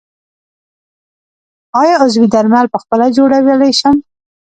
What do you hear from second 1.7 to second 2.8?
آیا عضوي درمل